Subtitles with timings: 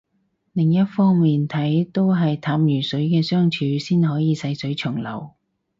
[0.53, 5.35] 另一方面睇都係淡如水嘅相處先可以細水長流